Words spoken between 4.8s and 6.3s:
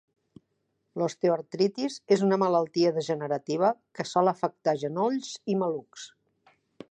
genolls i malucs.